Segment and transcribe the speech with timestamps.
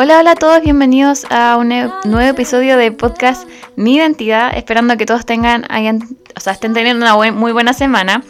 [0.00, 4.96] Hola, hola a todos, bienvenidos a un e- nuevo episodio de podcast Mi Identidad, esperando
[4.96, 5.98] que todos tengan, hayan,
[6.36, 8.22] o sea, estén teniendo una buen- muy buena semana,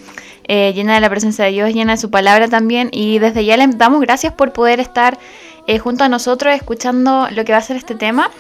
[0.44, 3.58] eh, llena de la presencia de Dios, llena de su palabra también, y desde ya
[3.58, 5.18] les damos gracias por poder estar
[5.66, 8.30] eh, junto a nosotros escuchando lo que va a ser este tema.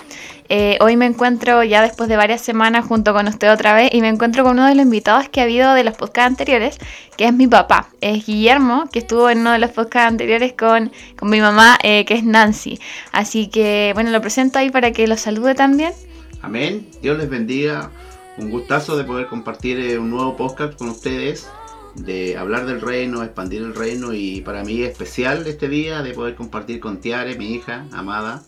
[0.50, 4.00] Eh, hoy me encuentro ya después de varias semanas junto con usted otra vez y
[4.00, 6.78] me encuentro con uno de los invitados que ha habido de los podcasts anteriores,
[7.16, 10.90] que es mi papá, es Guillermo, que estuvo en uno de los podcasts anteriores con,
[11.16, 12.78] con mi mamá, eh, que es Nancy.
[13.12, 15.92] Así que bueno, lo presento ahí para que lo salude también.
[16.40, 16.88] Amén.
[17.02, 17.90] Dios les bendiga.
[18.38, 21.48] Un gustazo de poder compartir eh, un nuevo podcast con ustedes,
[21.96, 26.14] de hablar del reino, expandir el reino y para mí es especial este día de
[26.14, 28.44] poder compartir con Tiare, mi hija amada,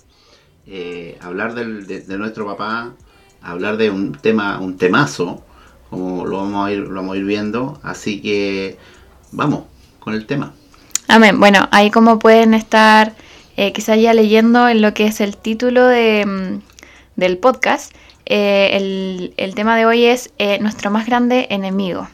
[0.70, 2.92] eh, hablar del- de, de nuestro papá,
[3.42, 5.42] hablar de un tema, un temazo,
[5.90, 7.78] como lo vamos a ir, lo vamos a ir viendo.
[7.82, 8.78] Así que
[9.32, 9.64] vamos
[9.98, 10.52] con el tema.
[11.08, 11.40] Amén.
[11.40, 13.14] Bueno, ahí como pueden estar
[13.56, 16.60] eh, quizás ya leyendo en lo que es el título de, mm,
[17.16, 17.92] del podcast,
[18.26, 22.08] eh, el, el tema de hoy es eh, nuestro más grande enemigo.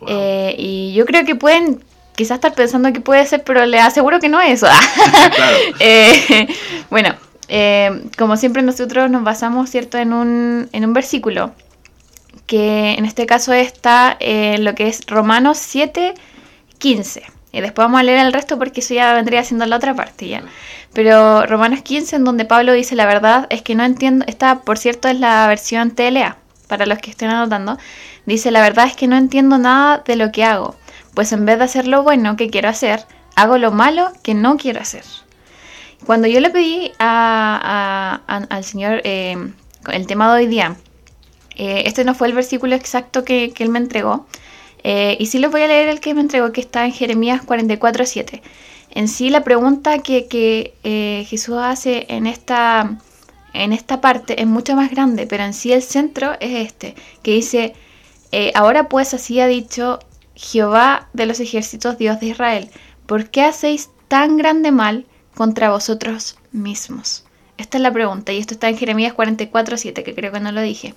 [0.00, 0.08] Wow.
[0.56, 1.84] Y yo creo que pueden
[2.16, 4.66] quizás estar pensando que puede ser, pero les aseguro que no es eso.
[5.36, 5.56] Claro.
[6.90, 7.14] Bueno,
[7.54, 11.52] eh, como siempre nosotros nos basamos, ¿cierto?, en un, en un versículo
[12.46, 16.14] que en este caso está en lo que es Romanos 7,
[16.78, 17.22] 15.
[17.52, 20.40] Y después vamos a leer el resto porque eso ya vendría siendo la otra parte.
[20.94, 24.78] Pero Romanos 15, en donde Pablo dice la verdad, es que no entiendo, esta por
[24.78, 27.76] cierto es la versión TLA, para los que estén anotando,
[28.24, 30.74] dice la verdad es que no entiendo nada de lo que hago,
[31.12, 33.04] pues en vez de hacer lo bueno que quiero hacer,
[33.36, 35.04] hago lo malo que no quiero hacer.
[36.06, 39.36] Cuando yo le pedí a- al Señor eh,
[39.92, 40.76] el tema de hoy día,
[41.56, 44.26] eh, este no fue el versículo exacto que, él me entregó.
[44.84, 47.42] eh, y sí les voy a leer el que me entregó, que está en Jeremías
[47.42, 48.42] 44, 7.
[48.90, 50.74] En sí, la pregunta que,
[51.28, 52.98] Jesús hace en esta,
[53.54, 57.32] en esta parte es mucho más grande, pero en sí el centro es este, que
[57.32, 57.74] dice,
[58.54, 60.00] ahora pues así ha dicho
[60.34, 62.70] Jehová de los ejércitos, Dios de Israel,
[63.06, 65.06] ¿por qué hacéis tan grande mal
[65.36, 67.24] contra vosotros mismos?
[67.58, 70.52] Esta es la pregunta, y esto está en Jeremías 44, 7, que creo que no
[70.52, 70.94] lo dije.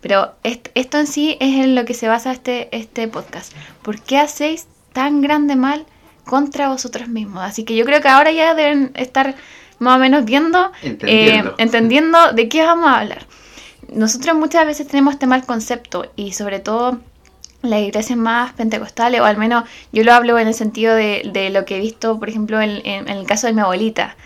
[0.00, 3.52] Pero est- esto en sí es en lo que se basa este, este podcast.
[3.82, 5.86] ¿Por qué hacéis tan grande mal
[6.26, 7.42] contra vosotros mismos?
[7.42, 9.34] Así que yo creo que ahora ya deben estar
[9.78, 11.50] más o menos viendo, Entendiendo.
[11.50, 13.26] eh, entendiendo de qué vamos a hablar.
[13.92, 17.00] Nosotros muchas veces tenemos este mal concepto y sobre todo
[17.64, 21.50] las iglesias más pentecostales, o al menos yo lo hablo en el sentido de, de
[21.50, 24.16] lo que he visto, por ejemplo, en, en- en el caso de mi abuelita.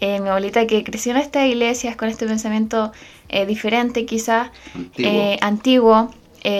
[0.00, 2.92] Eh, mi abuelita que creció en estas iglesias con este pensamiento
[3.28, 5.10] eh, diferente quizás, Antiguo.
[5.12, 6.10] eh, antiguo,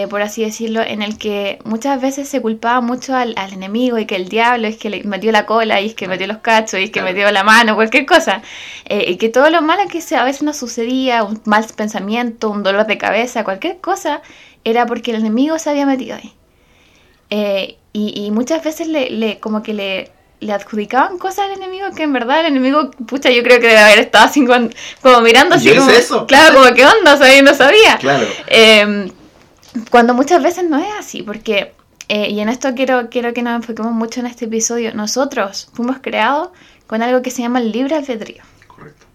[0.08, 4.06] por así decirlo, en el que muchas veces se culpaba mucho al, al enemigo y
[4.06, 6.80] que el diablo es que le metió la cola y es que metió los cachos
[6.80, 7.08] y es que Claro.
[7.12, 8.40] metió la mano, cualquier cosa.
[8.88, 12.86] Y que todo lo malo que a veces nos sucedía, un mal pensamiento, un dolor
[12.86, 14.22] de cabeza, cualquier cosa,
[14.64, 16.32] era porque el enemigo se había metido ahí.
[17.30, 20.10] Eh, y, y muchas veces le, le- como que le,
[20.40, 23.78] le adjudicaban cosas al enemigo que en verdad el enemigo, pucha, yo creo que debe
[23.78, 26.26] haber estado así con- como mirando así como, eso.
[26.26, 27.98] claro, como qué onda, o sea, yo no sabía.
[27.98, 28.26] Claro.
[28.48, 29.10] Eh,
[29.90, 31.72] cuando muchas veces no es así, porque,
[32.08, 35.96] eh, y en esto quiero, quiero que nos enfoquemos mucho en este episodio, nosotros fuimos
[36.00, 36.50] creados
[36.86, 38.42] con algo que se llama el libre albedrío.
[38.68, 39.06] Correcto.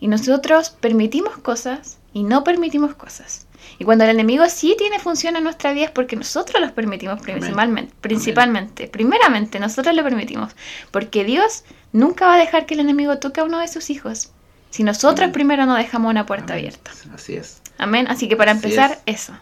[0.00, 3.45] Y nosotros permitimos cosas y no permitimos cosas.
[3.78, 7.20] Y cuando el enemigo sí tiene función en nuestra vida es porque nosotros los permitimos
[7.20, 7.92] principalmente.
[8.00, 10.54] Principalmente, primeramente, nosotros lo permitimos.
[10.90, 14.30] Porque Dios nunca va a dejar que el enemigo toque a uno de sus hijos.
[14.70, 15.32] Si nosotros Amén.
[15.32, 16.66] primero no dejamos una puerta Amén.
[16.66, 16.90] abierta.
[17.14, 17.62] Así es.
[17.78, 18.06] Amén.
[18.08, 19.34] Así que para Así empezar, eso.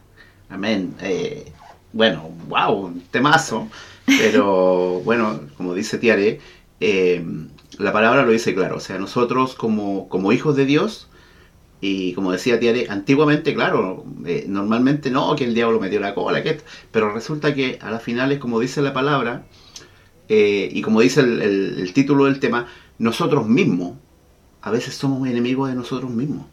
[0.48, 0.94] Amén.
[1.00, 1.52] Eh,
[1.92, 3.68] bueno, wow, un temazo.
[4.06, 6.40] Pero bueno, como dice Tiare,
[6.80, 7.24] eh,
[7.78, 8.76] la palabra lo dice claro.
[8.76, 11.08] O sea, nosotros como, como hijos de Dios,
[11.86, 16.42] y como decía Tiare, antiguamente, claro, eh, normalmente no, que el diablo metió la cola,
[16.42, 16.58] que
[16.90, 19.44] pero resulta que a la final es como dice la palabra,
[20.28, 22.66] eh, y como dice el, el- el título del tema,
[22.98, 23.98] nosotros mismos,
[24.62, 26.46] a veces somos enemigos de nosotros mismos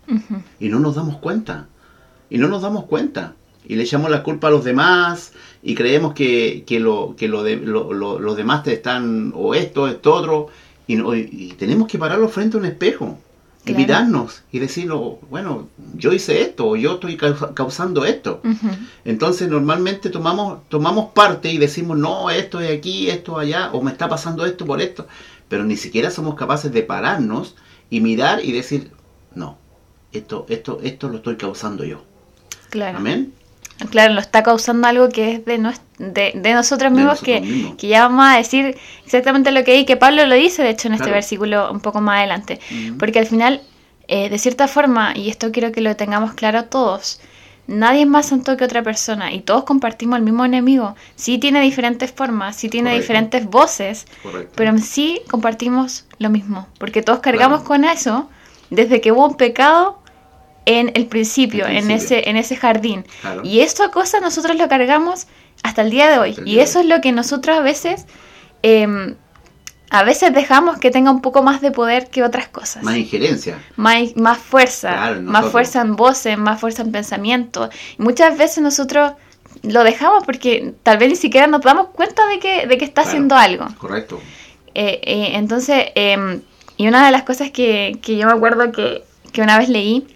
[0.60, 1.68] y no nos damos cuenta.
[2.30, 3.36] Y no nos damos cuenta.
[3.66, 7.44] Y le echamos la culpa a los demás y creemos que, que, lo, que lo
[7.44, 10.48] de, lo- lo- los demás te están o esto, esto, otro.
[10.88, 13.18] Y, no- y tenemos que pararlo frente a un espejo
[13.66, 18.42] y mirarnos y decirlo, bueno, yo hice esto o yo estoy causa- causando esto.
[19.06, 23.92] Entonces normalmente tomamos, tomamos parte y decimos, no, esto es aquí, esto allá, o me
[23.92, 25.08] está pasando esto por esto.
[25.48, 27.56] Pero ni siquiera somos capaces de pararnos
[27.90, 28.92] y mirar y decir,
[29.36, 29.58] no,
[30.12, 32.02] esto, esto, esto lo estoy causando yo.
[32.70, 32.98] Claro.
[32.98, 33.34] Amén.
[33.90, 37.40] Claro, lo está causando algo que es de, nos- de, de nosotros De mismos, nosotros
[37.40, 37.76] que, mismos.
[37.78, 40.88] que ya vamos a decir exactamente lo que hay, que Pablo lo dice, de hecho,
[40.88, 42.60] en este versículo un poco más adelante.
[43.00, 43.62] Porque al final,
[44.08, 47.20] eh, de cierta forma, y esto quiero que lo tengamos claro todos,
[47.68, 50.96] nadie es más santo que otra persona y todos compartimos el mismo enemigo.
[51.16, 53.02] Sí tiene diferentes formas, sí tiene Correcto.
[53.04, 54.52] diferentes voces, Correcto.
[54.56, 57.68] pero sí compartimos lo mismo, porque todos cargamos Claro.
[57.68, 58.30] con eso
[58.70, 60.01] desde que hubo un pecado
[60.66, 63.06] en el principio, El en ese en ese jardín.
[63.22, 63.42] Claro.
[63.44, 65.28] Y esto cosa nosotros lo cargamos
[65.64, 66.36] hasta el día de hoy.
[66.46, 68.06] Y eso es lo que nosotros a veces
[68.64, 69.16] em,
[69.90, 72.82] a veces dejamos que tenga un poco más de poder que otras cosas.
[72.84, 73.62] Más injerencia.
[73.76, 77.70] Más, más fuerza, Claro, más fuerza en voces, más fuerza en pensamiento.
[78.00, 79.12] Y muchas veces nosotros
[79.64, 83.02] lo dejamos porque tal vez ni siquiera nos damos cuenta de que, de que está
[83.02, 83.08] Claro.
[83.10, 83.68] haciendo algo.
[83.80, 84.22] Correcto.
[84.74, 86.40] Eh, eh, entonces, eh,
[86.78, 89.04] y una de las cosas que, que yo me acuerdo que,
[89.34, 90.08] que una vez leí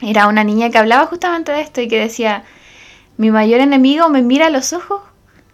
[0.00, 2.44] era una niña que hablaba justamente de esto y que decía,
[3.16, 5.00] mi mayor enemigo me mira a los ojos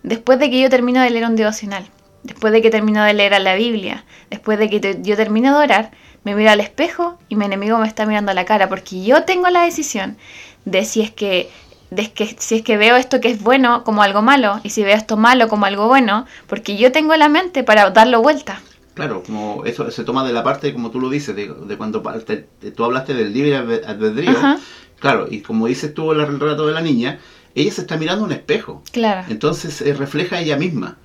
[0.02, 1.88] después de que yo termino de leer un devocional,
[2.22, 5.64] después de que termino de leer a la Biblia, después de que yo termino de
[5.64, 5.90] orar,
[6.24, 9.24] me mira al espejo y mi enemigo me está mirando a la cara porque yo
[9.24, 10.16] tengo la decisión
[10.64, 11.50] de si es que
[11.90, 14.82] de que si es que veo esto que es bueno como algo malo y si
[14.82, 18.62] veo esto malo como algo bueno, porque yo tengo la mente para darlo vuelta.
[18.94, 22.02] Claro, como eso se toma de la parte, como tú lo dices, de, de cuando
[22.26, 24.30] te- te- tú hablaste del libre albe- albedrío.
[24.30, 24.58] Ajá.
[25.00, 27.18] Claro, y como dices tú en el relato de la niña,
[27.54, 28.82] ella se está mirando a un espejo.
[28.92, 29.26] Claro.
[29.30, 30.98] Entonces eh, refleja ella misma.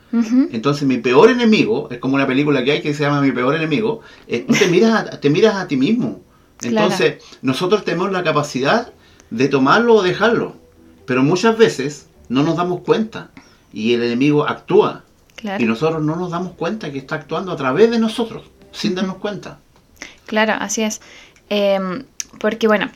[0.53, 3.55] Entonces mi peor enemigo, es como una película que hay que se llama Mi peor
[3.55, 6.21] enemigo, eh, tú te miras, a, te miras a ti mismo.
[6.59, 6.75] Claro.
[6.87, 8.93] Entonces nosotros tenemos la capacidad
[9.29, 10.55] de tomarlo o dejarlo,
[11.05, 13.31] pero muchas veces no nos damos cuenta
[13.73, 15.03] y el enemigo actúa
[15.37, 15.63] Claro.
[15.63, 19.17] y nosotros no nos damos cuenta que está actuando a través de nosotros, sin darnos
[19.17, 19.59] cuenta.
[20.25, 20.99] Claro, así es.
[21.49, 21.79] Eh,
[22.39, 22.89] porque bueno,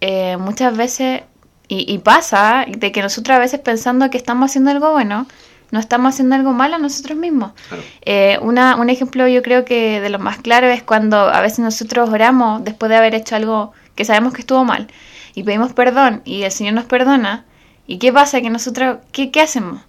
[0.00, 1.22] eh, muchas veces,
[1.68, 5.26] y, y pasa, de que nosotros a veces pensando que estamos haciendo algo bueno,
[5.70, 7.52] no estamos haciendo algo malo a nosotros mismos.
[7.68, 7.82] Claro.
[8.02, 11.60] Eh, una, un ejemplo yo creo que de lo más claro es cuando a veces
[11.60, 14.88] nosotros oramos después de haber hecho algo que sabemos que estuvo mal
[15.34, 17.44] y pedimos perdón y el Señor nos perdona.
[17.86, 18.40] ¿Y qué pasa?
[18.40, 19.82] Que nosotros, ¿qué, qué hacemos?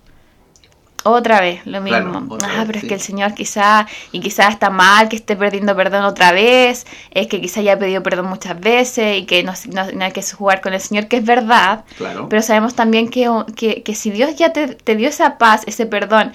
[1.03, 2.37] Otra vez, lo mismo.
[2.43, 2.85] ah, vez, pero sí.
[2.85, 6.85] es que el Señor quizá, y quizá está mal que esté perdiendo perdón otra vez,
[7.09, 10.11] es que quizá ya ha pedido perdón muchas veces y que no, no- no hay
[10.11, 11.85] que jugar con el Señor, que es verdad.
[11.97, 12.29] Claro.
[12.29, 15.87] Pero sabemos también que, que, que si Dios ya te, te dio esa paz, ese
[15.87, 16.33] perdón,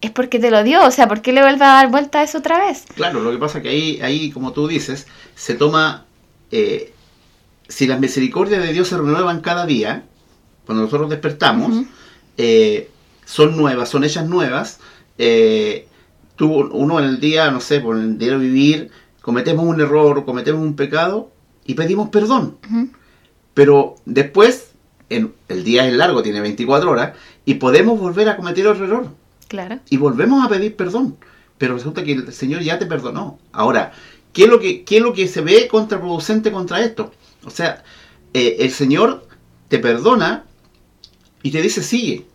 [0.00, 0.84] es porque te lo dio.
[0.86, 2.84] O sea, ¿por qué le vuelve a dar vuelta a eso otra vez?
[2.94, 6.06] Claro, lo que pasa que ahí, ahí como tú dices, se toma,
[6.52, 6.92] eh,
[7.68, 10.04] si las misericordias de Dios se renuevan cada día,
[10.66, 11.86] cuando nosotros despertamos, Ujú.
[12.36, 12.90] eh,
[13.32, 14.78] son nuevas, son hechas nuevas,
[15.16, 15.88] eh,
[16.36, 18.90] tú, uno en el día, no sé, por el día de vivir,
[19.22, 21.30] cometemos un error, cometemos un pecado
[21.64, 22.58] y pedimos perdón.
[23.54, 24.72] Pero después,
[25.08, 29.06] en, el día es largo, tiene 24 horas, y podemos volver a cometer otro error
[29.48, 29.78] Claro.
[29.88, 31.16] y volvemos a pedir perdón.
[31.56, 33.38] Pero resulta que el Señor ya te perdonó.
[33.52, 33.92] Ahora,
[34.34, 37.12] ¿qué es lo que, qué es lo que se ve contraproducente contra esto?
[37.46, 37.82] O sea,
[38.34, 39.26] eh, el Señor
[39.68, 40.44] te perdona
[41.42, 42.26] y te dice sigue.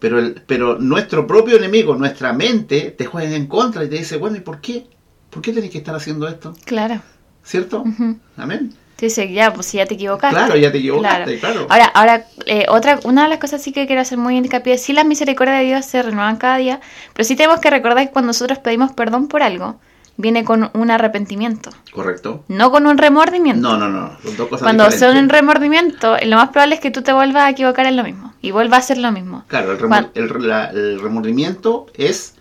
[0.00, 4.16] Pero, el, pero nuestro propio enemigo, nuestra mente, te juega en contra y te dice,
[4.16, 4.86] bueno, ¿y por qué?
[5.30, 6.54] ¿Por qué tenés que estar haciendo esto?
[6.64, 7.00] Claro.
[7.44, 7.82] ¿Cierto?
[7.82, 8.18] Ujú.
[8.36, 8.72] Amén.
[8.96, 10.36] Tú dices, ya, pues si ya te equivocaste.
[10.36, 11.66] Claro, ya te equivocaste, claro.
[11.70, 14.92] Ahora, ahora eh, otra, una de las cosas sí que quiero hacer muy hincapié, sí
[14.92, 16.80] las misericordias de Dios se renuevan cada día,
[17.14, 19.80] pero sí tenemos que recordar que cuando nosotros pedimos perdón por algo,
[20.20, 22.44] viene con un arrepentimiento, Correcto.
[22.48, 23.60] no con un remordimiento.
[23.68, 24.12] No, no, no.
[24.22, 25.22] Son dos cosas Cuando son diferentes.
[25.22, 28.32] un remordimiento, lo más probable es que tú te vuelvas a equivocar en lo mismo
[28.42, 29.44] y vuelvas a hacer lo mismo.
[29.48, 32.34] Claro, el, remor- el- la- el remordimiento es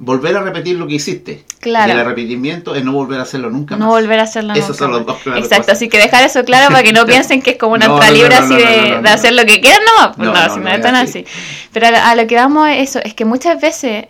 [0.00, 1.44] volver a repetir lo que hiciste.
[1.58, 1.88] Claro.
[1.88, 3.80] Y el arrepentimiento es no volver a hacerlo nunca más.
[3.80, 5.76] No volver a hacerlo Esos nunca son los dos claras Exacto, cosas.
[5.76, 8.02] así que dejar eso claro para que no piensen que es como una No, no,
[8.02, 10.16] así de, de hacer lo que quieran nomás.
[10.16, 11.24] Pues No, no, no, si no no es están así.
[11.26, 11.68] así.
[11.72, 14.06] Pero a lo que vamos es eso, es que muchas veces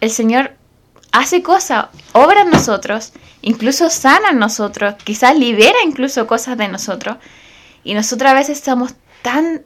[0.00, 0.52] el Señor
[1.12, 7.18] hace cosas, obra en nosotros, incluso sana en nosotros, quizás libera incluso cosas de nosotros,
[7.84, 9.62] y nosotros a veces somos tan,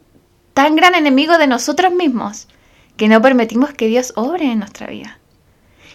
[0.52, 2.48] tan gran enemigo de nosotros mismos
[2.96, 5.18] que no permitimos que Dios obre en nuestra vida.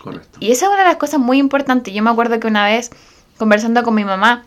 [0.02, 0.38] Correcto.
[0.40, 1.94] Y esa es una de las cosas muy importantes.
[1.94, 2.90] Yo me acuerdo que una vez,
[3.38, 4.46] conversando con mi mamá,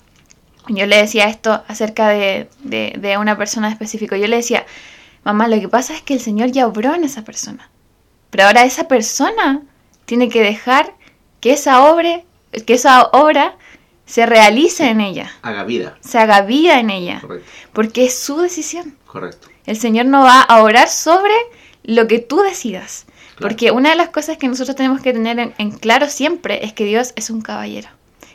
[0.69, 4.17] yo le decía esto acerca de, de, de una persona específica.
[4.17, 4.65] Yo le decía,
[5.23, 7.71] mamá, lo que pasa es que el Señor ya obró en esa persona.
[8.31, 9.63] Pero ahora esa persona
[10.05, 10.95] tiene que dejar
[11.41, 12.23] que esa obra,
[12.67, 13.57] que esa obra
[14.07, 15.97] se realice en ella, Haga vida.
[16.01, 17.49] se haga vida en ella, Correcto.
[17.73, 18.97] porque es su decisión.
[19.07, 19.49] Correcto.
[19.67, 21.33] El Señor no va a orar sobre
[21.85, 23.07] lo que tú decidas.
[23.37, 23.49] Claro.
[23.49, 26.73] Porque una de las cosas que nosotros tenemos que tener en, en claro siempre es
[26.73, 27.89] que Dios es un caballero.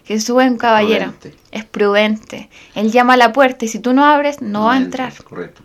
[0.06, 1.14] Jesús es un caballero.
[1.20, 1.36] Prudente.
[1.52, 2.50] Es prudente.
[2.74, 5.14] Él llama a la puerta y si tú no abres, no va a entrar.
[5.24, 5.62] Correcto.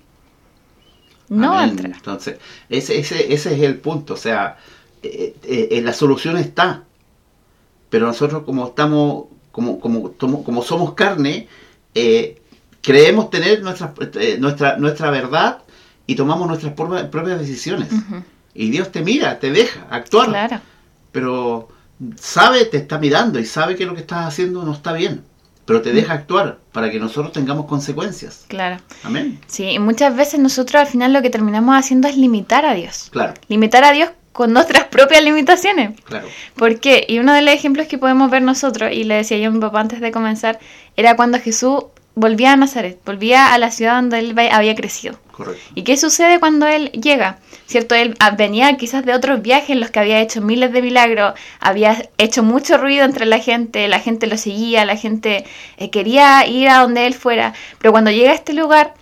[1.30, 1.70] no va a Amén.
[1.70, 1.92] entrar.
[1.96, 2.36] Entonces,
[2.68, 4.14] ese, ese, ese es el punto.
[4.14, 4.58] O sea,
[5.04, 5.34] eh,
[5.70, 6.82] eh, la solución está.
[7.90, 10.12] Pero nosotros como estamos, como, como,
[10.44, 11.48] como somos carne,
[11.94, 12.40] eh,
[12.82, 13.94] creemos tener nuestra,
[14.38, 15.58] nuestra, nuestra verdad
[16.06, 17.88] y tomamos nuestras propia- propias decisiones.
[18.54, 20.28] Y Dios te mira, te deja actuar.
[20.28, 20.60] Claro.
[21.12, 21.68] Pero
[22.16, 25.22] sabe, te está mirando y sabe que lo que estás haciendo no está bien.
[25.64, 28.44] Pero te deja actuar para que nosotros tengamos consecuencias.
[28.48, 28.82] Claro.
[29.02, 29.40] Amén.
[29.46, 33.08] Sí, y muchas veces nosotros al final lo que terminamos haciendo es limitar a Dios.
[33.10, 35.98] Claro, Limitar a Dios con nuestras propias limitaciones.
[36.02, 36.26] claro.
[36.56, 37.06] ¿Por qué?
[37.08, 39.60] Y uno de los ejemplos que podemos ver nosotros, y le decía yo a mi
[39.60, 40.58] papá antes de comenzar,
[40.96, 41.84] era cuando Jesús
[42.16, 45.16] volvía a Nazaret, volvía a la ciudad donde él había crecido.
[45.30, 45.62] Correcto.
[45.76, 47.38] ¿Y qué sucede cuando él llega?
[47.66, 47.94] ¿Cierto?
[47.94, 51.34] Él ah, venía quizás de otros viajes en los que había hecho miles de milagros,
[51.60, 55.44] había hecho mucho ruido entre la gente, la gente lo seguía, la gente
[55.76, 58.94] eh, quería ir a donde él fuera, pero cuando llega a este lugar,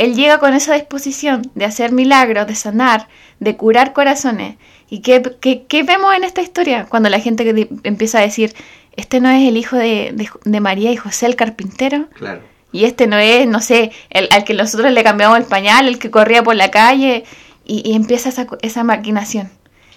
[0.00, 4.56] él llega con esa disposición de hacer milagros, de sanar, de curar corazones.
[4.88, 6.86] ¿Y qué, qué- qué vemos en esta historia?
[6.88, 8.54] Cuando la gente empieza a decir,
[8.96, 12.40] este no es el hijo de, de- de María y José el carpintero, Claro.
[12.72, 15.98] y este no es, no sé, el, al que nosotros le cambiamos el pañal, el
[15.98, 17.24] que corría por la calle,
[17.64, 19.48] y, y empieza esa, esa maquinación.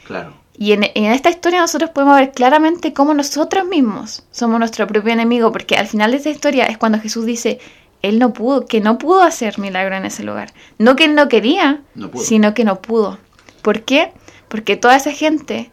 [0.05, 0.33] Claro.
[0.55, 5.12] Y en, en esta historia nosotros podemos ver claramente cómo nosotros mismos somos nuestro propio
[5.12, 7.60] enemigo, porque al final de esta historia es cuando Jesús dice,
[8.03, 10.53] Él no pudo, que no pudo hacer milagro en ese lugar.
[10.77, 13.17] No que Él no quería, No sino que no pudo.
[13.63, 14.12] ¿Por qué?
[14.50, 15.72] Porque toda esa gente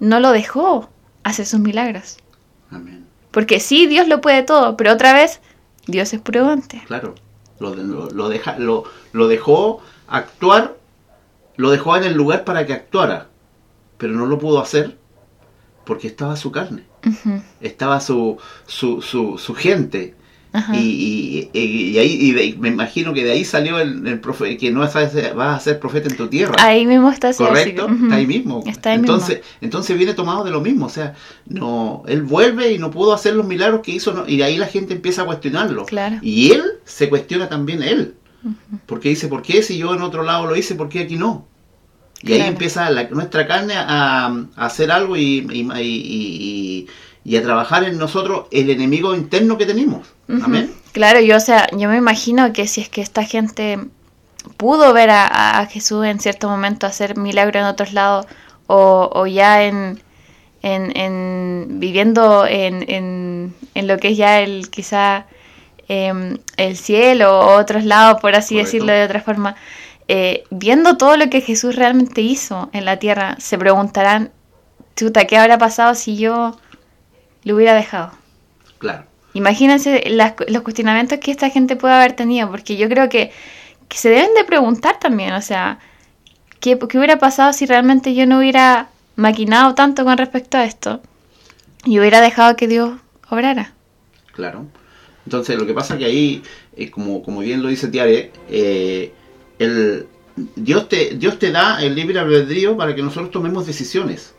[0.00, 0.90] no lo dejó
[1.22, 2.18] hacer sus milagros.
[2.70, 3.06] Amén.
[3.30, 5.40] Porque sí, Dios lo puede todo, pero otra vez,
[5.86, 6.82] Dios es prudente.
[6.86, 7.14] Claro.
[7.60, 10.76] Lo, de- lo, lo deja, lo, lo dejó actuar,
[11.56, 13.28] lo dejó en el lugar para que actuara,
[13.96, 14.98] pero no lo pudo hacer
[15.84, 16.82] porque estaba su carne,
[17.60, 20.14] estaba su, su, su, su gente.
[20.72, 24.70] Y, y, ahí y de- me imagino que de ahí salió el, el profe, que
[24.70, 26.54] no vas a, ser, vas a ser profeta en tu tierra.
[26.58, 28.62] Ahí mismo está Correcto, está ahí mismo.
[28.64, 31.14] Está ahí entonces, entonces viene tomado de lo mismo, o sea,
[31.46, 34.66] no, él vuelve y no pudo hacer los milagros que hizo, no- y ahí la
[34.66, 35.86] gente empieza a cuestionarlo.
[35.86, 36.18] Claro.
[36.22, 38.14] Y él se cuestiona también él,
[38.86, 41.48] porque dice, ¿por qué si yo en otro lado lo hice, por qué aquí no?
[42.22, 46.73] Y ahí empieza la- nuestra carne a, a hacer algo y, y, y-
[47.24, 50.06] y- a trabajar en nosotros el enemigo interno que tenemos.
[50.42, 50.72] Amén.
[50.92, 53.78] Claro, yo, o sea, yo me imagino que si es que esta gente
[54.56, 58.26] pudo ver a, Jesús en cierto momento hacer milagros en otros lados
[58.66, 60.00] o, o ya en,
[60.62, 65.26] en, en viviendo en, en, en lo que es ya el quizá
[65.88, 68.66] em, el cielo o otros lados, por así Correcto.
[68.66, 69.56] decirlo de otra forma,
[70.08, 74.30] eh, viendo todo lo que Jesús realmente hizo en la tierra, se preguntarán,
[74.96, 76.56] chuta, ¿qué habrá pasado si yo
[77.44, 78.12] lo hubiera dejado?
[78.78, 79.04] Claro.
[79.34, 83.32] Imagínense las- los cuestionamientos que esta gente puede haber tenido, porque yo creo que,
[83.88, 85.78] que se deben de preguntar también, o sea,
[86.60, 91.00] ¿qué, qué hubiera pasado si realmente yo no hubiera maquinado tanto con respecto a esto
[91.84, 92.92] y hubiera dejado que Dios
[93.28, 93.72] obrara?
[94.32, 94.66] Claro.
[95.26, 96.42] Entonces, lo que pasa que ahí,
[96.76, 99.12] eh, como, como bien lo dice Tiare, eh,
[99.58, 100.06] el,
[100.54, 104.34] Dios, te, Dios te da el libre albedrío para que nosotros tomemos decisiones.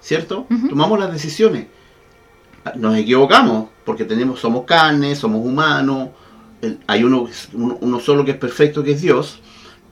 [0.00, 0.46] ¿Cierto?
[0.68, 1.66] Tomamos las decisiones.
[2.76, 6.10] Nos equivocamos porque tenemos, somos carne, somos humanos.
[6.86, 9.40] Hay uno, uno, solo que es perfecto, que es Dios.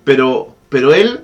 [0.04, 1.20] Pero, pero Él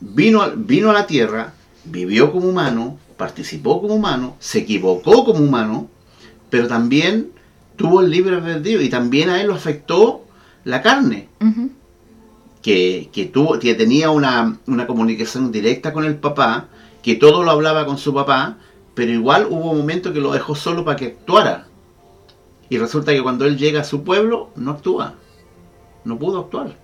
[0.00, 1.54] vino, a- vino a la tierra,
[1.84, 5.88] vivió como humano, participó como humano, se equivocó como humano,
[6.50, 7.30] pero también
[7.76, 10.24] tuvo el libre albedrío y también a él lo afectó
[10.64, 11.28] la carne,
[12.62, 16.68] que, que, tuvo, que tenía una, una comunicación directa con el papá,
[17.02, 18.58] que todo lo hablaba con su papá,
[18.94, 21.66] pero igual hubo momentos que lo dejó solo para que actuara.
[22.68, 25.14] Y resulta que cuando él llega a su pueblo, no actúa.
[26.04, 26.76] No pudo actuar.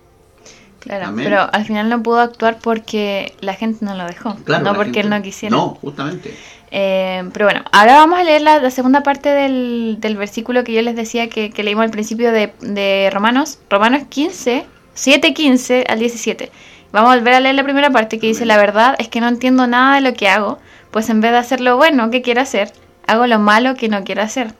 [0.79, 1.25] Claro, Amén.
[1.25, 5.01] pero al final no pudo actuar porque la gente no lo dejó, Claro, no porque
[5.01, 5.55] él no quisiera.
[5.55, 6.33] No, justamente.
[6.71, 10.71] Eh, pero bueno, ahora vamos a leer la, la segunda parte del, del versículo que
[10.71, 15.85] yo les decía que, que leímos al principio de, de Romanos, Romanos 15, 7, 15
[15.89, 16.51] al 17.
[16.91, 19.27] Vamos a volver a leer la primera parte que dice, la verdad es que no
[19.27, 20.59] entiendo nada de lo que hago,
[20.91, 22.71] pues en vez de hacer lo bueno que quiero hacer,
[23.07, 24.53] hago lo malo que no quiero hacer.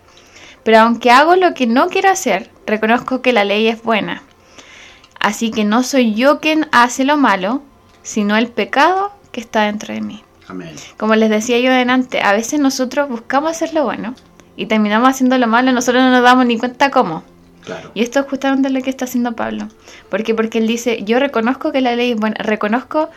[0.63, 4.23] Pero aunque hago lo que no quiero hacer, reconozco que la ley es buena.
[5.19, 7.61] Así que no soy yo quien hace lo malo,
[8.03, 10.23] sino el pecado que está dentro de mí.
[10.47, 10.73] Amén.
[10.97, 14.15] Como les decía yo delante, a veces nosotros buscamos hacer lo bueno
[14.55, 17.23] y terminamos haciendo lo malo, nosotros no nos damos ni cuenta cómo.
[17.63, 17.91] Claro.
[17.93, 19.67] Y esto es justamente lo que está haciendo Pablo.
[20.09, 20.33] ¿Por qué?
[20.33, 23.09] Porque él dice, yo reconozco que la ley es buena, reconozco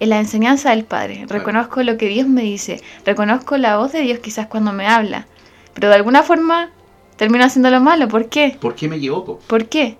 [0.00, 4.00] en la enseñanza del Padre, reconozco lo que Dios me dice, reconozco la voz de
[4.00, 5.26] Dios quizás cuando me habla,
[5.74, 6.70] pero de alguna forma
[7.16, 8.08] termino haciendo lo malo.
[8.08, 8.56] ¿Por qué?
[8.60, 9.38] ¿Por qué me equivoco?
[9.46, 9.96] ¿Por qué?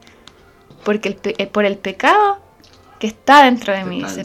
[0.84, 2.38] Porque el pe- eh, por el pecado
[2.98, 4.24] que está dentro de mí, dice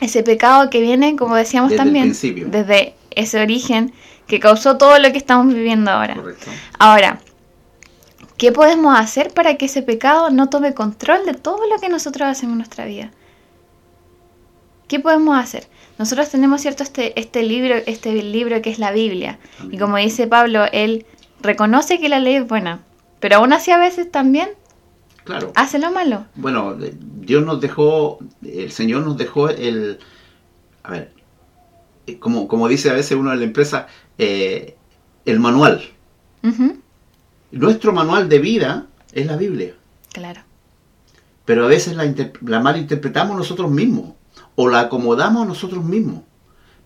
[0.00, 2.08] Ese pecado que viene, como decíamos Desde también,
[2.50, 3.92] desde ese origen
[4.26, 6.14] que causó todo lo que estamos viviendo ahora.
[6.16, 6.50] Correcto.
[6.78, 7.20] Ahora,
[8.38, 12.26] ¿qué podemos hacer para que ese pecado no tome control de todo lo que nosotros
[12.28, 13.10] hacemos en nuestra vida?
[14.88, 15.66] ¿Qué podemos hacer?
[15.98, 19.38] Nosotros tenemos cierto este, este libro, este libro que es la Biblia.
[19.70, 21.06] Y como dice Pablo, él
[21.40, 22.80] reconoce que la ley es buena,
[23.20, 24.48] pero aún así a veces también
[25.24, 25.52] Claro.
[25.54, 26.26] hace lo malo.
[26.34, 29.98] Bueno, Dios nos dejó, el Señor nos dejó el,
[30.82, 31.12] a ver,
[32.06, 33.86] eh, como, como dice a veces uno en la empresa,
[34.18, 34.76] eh,
[35.24, 35.82] el manual.
[37.52, 39.74] Nuestro manual de vida es la Biblia,
[40.12, 40.42] Claro.
[41.44, 42.12] pero a veces la,
[42.42, 44.12] la malinterpretamos nosotros mismos
[44.54, 46.22] o la acomodamos nosotros mismos,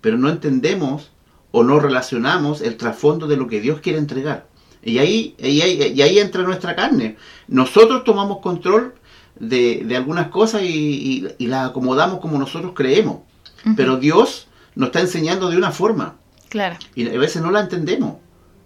[0.01, 1.11] pero no entendemos
[1.51, 4.47] o no relacionamos el trasfondo de lo que Dios quiere entregar.
[4.83, 7.17] Y ahí, y ahí, y ahí entra nuestra carne.
[7.49, 8.95] Nosotros tomamos control
[9.39, 13.19] de, de algunas cosas y, y- las acomodamos como nosotros creemos.
[13.77, 16.17] Pero Dios nos está enseñando de una forma
[16.49, 16.77] Claro.
[16.95, 18.15] y a veces no la entendemos.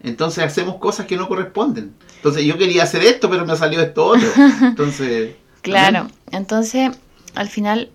[0.03, 1.95] Entonces hacemos cosas que no corresponden.
[2.17, 4.29] Entonces yo quería hacer esto, pero me salió esto otro.
[4.63, 5.37] Entonces...
[5.63, 6.91] Claro, entonces
[7.37, 7.91] al final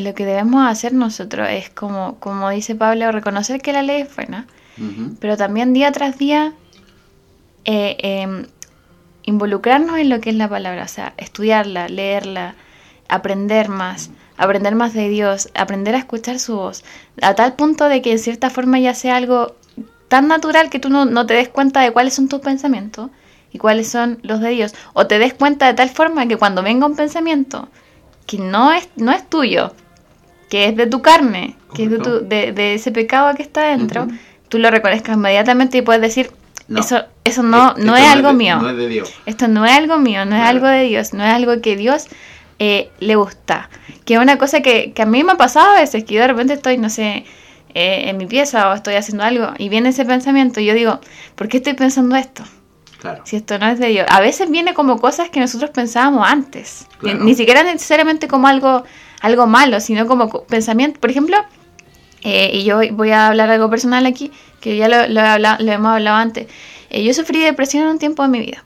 [0.00, 4.14] lo que debemos hacer nosotros es como, como dice Pablo, reconocer que la ley es
[4.14, 4.46] buena,
[5.20, 6.52] pero también día tras día
[7.64, 8.46] eh, em,
[9.22, 12.56] involucrarnos en lo que es la palabra, o sea, estudiarla, leerla,
[13.08, 16.84] aprender más, aprender más de Dios, aprender a escuchar su voz,
[17.22, 19.54] a tal punto de que en cierta forma ya sea algo
[20.08, 23.10] tan natural que tú no, no te des cuenta de cuáles son tus pensamientos
[23.52, 26.62] y cuáles son los de Dios, o te des cuenta de tal forma que cuando
[26.62, 27.68] venga un pensamiento
[28.26, 29.72] que no es, no es tuyo,
[30.54, 33.70] que es de tu carne, que es de, tu- de, de ese pecado que está
[33.70, 34.06] dentro,
[34.48, 36.30] tú lo reconozcas inmediatamente y puedes decir,
[36.68, 36.78] No.
[36.78, 38.58] eso, eso no, Esto no es algo de- mío.
[38.60, 39.12] No es de Dios.
[39.26, 42.06] Esto no es algo mío, no es algo de Dios, no es algo que Dios
[42.60, 43.68] eh, le gusta.
[44.04, 46.20] Que es una cosa que, que a mí me ha pasado a veces, que yo
[46.20, 47.24] de repente estoy, no sé,
[47.74, 51.00] eh, en mi pieza o estoy haciendo algo y viene ese pensamiento y yo digo,
[51.34, 52.44] ¿por qué estoy pensando esto?
[53.00, 53.22] Claro.
[53.26, 54.06] Si esto no es de Dios.
[54.08, 56.86] A veces viene como cosas que nosotros pensábamos antes.
[57.02, 58.84] Ni, siquiera necesariamente como algo,
[59.24, 61.00] algo malo, sino como co- pensamiento.
[61.00, 61.36] Por ejemplo,
[62.22, 65.64] eh, y yo voy- a hablar algo personal aquí, que ya lo, lo, he hablado-
[65.64, 66.46] lo hemos hablado antes.
[66.90, 68.64] Eh, yo sufrí depresión en un tiempo de mi vida.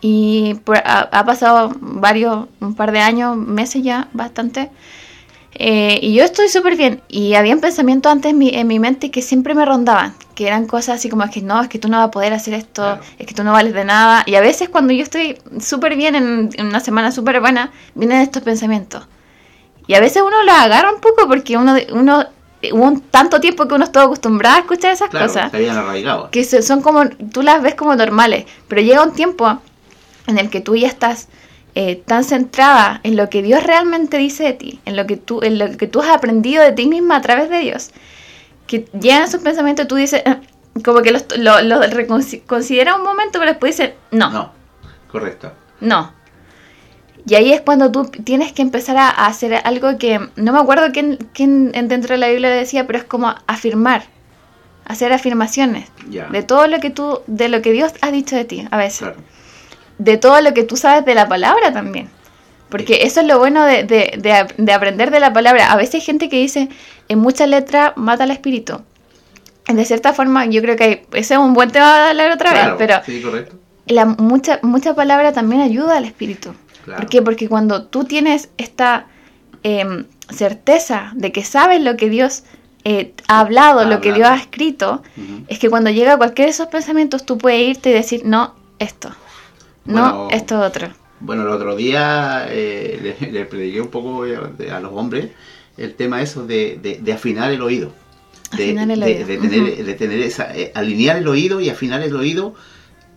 [0.00, 4.70] Y por- ha, ha pasado varios, un par de años, meses ya, bastante.
[5.56, 7.00] Eh, y yo estoy súper bien.
[7.08, 10.14] Y habían pensamientos antes en mi, en mi mente que siempre me rondaban.
[10.34, 12.32] Que eran cosas así como es que no, es que tú no vas a poder
[12.32, 13.00] hacer esto, Claro.
[13.18, 14.24] es que tú no vales de nada.
[14.26, 18.20] Y a veces cuando yo estoy súper bien, en, en una semana súper buena, vienen
[18.20, 19.06] estos pensamientos.
[19.86, 22.24] Y a veces uno los agarra un poco porque uno, uno
[22.72, 25.50] hubo un tanto tiempo que uno estuvo acostumbrado a escuchar esas Claro, cosas
[26.30, 29.58] que son como, tú las ves como normales, pero llega un tiempo
[30.26, 31.28] en el que tú ya estás
[31.74, 35.42] eh, tan centrada en lo que Dios realmente dice de ti, en lo que tú,
[35.42, 37.90] en lo que tú has aprendido de ti misma a través de Dios,
[38.66, 40.22] que llegan esos pensamientos, tú dices,
[40.84, 44.32] como que los, lo, lo reconsi- considera un momento, pero después dices, no, no.
[44.32, 44.52] No,
[45.10, 45.52] correcto.
[47.26, 50.58] Y ahí es cuando tú tienes que empezar a, a hacer algo que no me
[50.58, 54.04] acuerdo quién, quién dentro de la Biblia decía, pero es como afirmar,
[54.84, 55.88] hacer afirmaciones
[56.30, 58.98] de todo lo que tú, de lo que Dios ha dicho de ti, a veces,
[58.98, 59.16] Claro.
[59.98, 62.10] de todo lo que tú sabes de la palabra también.
[62.68, 65.70] Porque eso es lo bueno de, de- de ap- de aprender de la palabra.
[65.72, 66.68] A veces hay gente que dice,
[67.08, 68.80] en mucha letra mata al espíritu.
[69.66, 72.50] De cierta forma, yo creo que hay- ese es un buen tema de hablar otra
[72.50, 73.22] Claro, vez, pero Sí,
[73.86, 76.54] la mucha, mucha palabra también ayuda al espíritu.
[76.84, 77.00] Claro.
[77.00, 77.22] ¿Por qué?
[77.22, 79.06] Porque cuando tú tienes esta
[79.62, 82.44] em, certeza de que sabes lo que Dios
[82.84, 84.12] eh, ha hablado, Ha lo que.
[84.12, 85.02] Dios ha escrito,
[85.48, 89.10] es que cuando llega cualquiera de esos pensamientos tú puedes irte y decir, no, esto,
[89.86, 90.88] no, Bueno, esto otro.
[91.20, 95.30] Bueno, el otro día eh, le, le prediqué un poco a los hombres
[95.76, 97.92] el tema eso de, de- de afinar el oído.
[98.56, 102.02] De, Afinar el oído, de tener, de tener esa, eh, alinear el oído y afinar
[102.02, 102.54] el oído.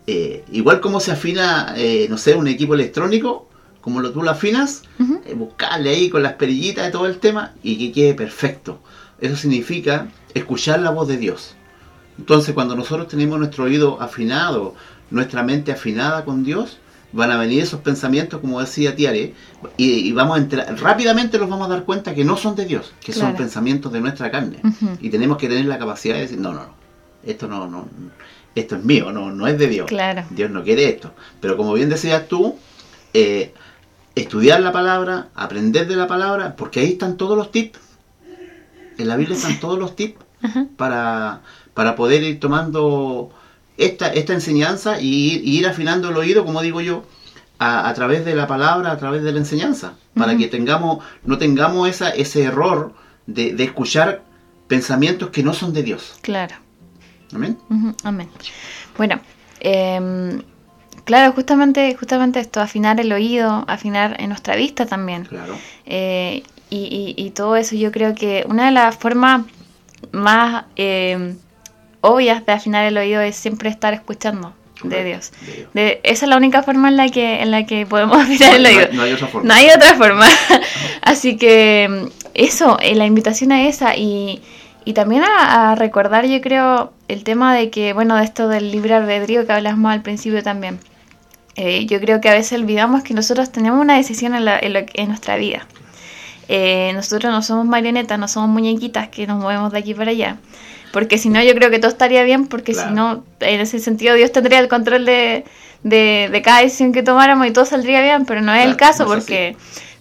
[0.06, 3.47] eh, igual como se afina, eh, no sé, un equipo electrónico,
[3.80, 4.82] como lo, tú lo afinas,
[5.24, 8.80] eh, buscarle ahí con las perillitas de todo el tema y que quede perfecto.
[9.20, 11.54] Eso significa escuchar la voz de Dios.
[12.18, 14.74] Entonces, cuando nosotros tenemos nuestro oído afinado,
[15.10, 16.78] nuestra mente afinada con Dios,
[17.12, 19.34] van a venir esos pensamientos, como decía Tiare,
[19.76, 22.66] y, y vamos a entrar, rápidamente los vamos a dar cuenta que no son de
[22.66, 24.60] Dios, que son pensamientos de nuestra carne.
[25.00, 26.74] Y tenemos que tener la capacidad de decir, no, no, no,
[27.24, 27.88] esto no, no,
[28.54, 29.86] esto es mío, no, no es de Dios.
[29.86, 30.24] Claro.
[30.30, 31.12] Dios no quiere esto.
[31.40, 32.56] Pero como bien decías tú,
[33.14, 33.54] eh,
[34.20, 37.78] estudiar la palabra, aprender de la palabra, porque ahí están todos los tips.
[38.98, 40.66] En la Biblia están todos los tips Ajá.
[40.76, 41.40] para,
[41.74, 43.30] para poder ir tomando
[43.76, 47.04] esta, esta enseñanza y ir, y ir afinando el oído, como digo yo,
[47.58, 51.38] a, a través de la palabra, a través de la enseñanza, para que tengamos, no
[51.38, 52.92] tengamos esa, ese error
[53.26, 54.22] de, de escuchar
[54.66, 56.14] pensamientos que no son de Dios.
[56.22, 56.56] Claro.
[57.34, 57.58] Amén.
[58.04, 58.28] Amén.
[58.96, 59.20] Bueno,
[59.60, 60.42] em,
[61.08, 65.24] claro, justamente, justamente esto, afinar el oído, afinar en nuestra vista también.
[65.24, 65.56] Claro.
[65.86, 69.40] Eh, y, y- y todo eso, yo creo que una de las formas
[70.12, 71.36] más em,
[72.02, 74.52] obvias de afinar el oído es siempre estar escuchando
[74.84, 75.32] de Dios.
[75.46, 75.68] de Dios.
[75.72, 78.62] De- esa es la única forma en la que, en la que podemos afinar el
[78.62, 78.88] No hay- oído.
[78.92, 79.48] no hay otra forma.
[79.48, 80.26] No hay otra forma.
[81.02, 84.42] Así que eso, eh, la invitación a esa y,
[84.84, 88.70] y también a, a recordar, yo creo, el tema de que, bueno, de esto del
[88.70, 90.78] libre albedrío que hablamos al principio también.
[91.60, 94.86] Eh, yo creo que a veces olvidamos que nosotros tenemos una decisión en, la- en
[94.94, 95.66] en nuestra vida.
[96.48, 100.36] Eh, nosotros no somos marionetas, no somos muñequitas que nos movemos de aquí para allá.
[100.92, 102.88] Porque si no, yo creo que todo estaría bien, porque Claro.
[102.88, 105.44] si no, en ese sentido, Dios tendría el control de,
[105.82, 109.04] de, de cada decisión que tomáramos y todo saldría bien, pero no es el caso,
[109.04, 109.56] no es porque